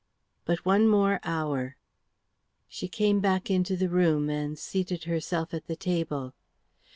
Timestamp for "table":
5.75-6.33